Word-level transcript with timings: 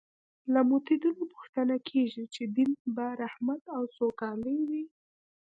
له 0.53 0.59
متدینو 0.69 1.23
پوښتنه 1.33 1.75
کېږي 1.89 2.23
چې 2.33 2.43
دین 2.55 2.69
به 2.95 3.05
رحمت 3.21 3.61
او 3.75 3.83
سوکالي 3.97 4.57
وي. 4.69 4.83